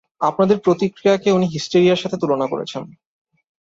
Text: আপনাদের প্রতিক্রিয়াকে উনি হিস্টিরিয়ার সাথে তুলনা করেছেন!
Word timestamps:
আপনাদের 0.21 0.57
প্রতিক্রিয়াকে 0.59 1.29
উনি 1.31 1.47
হিস্টিরিয়ার 1.47 2.01
সাথে 2.03 2.17
তুলনা 2.17 2.45
করেছেন! 2.47 2.83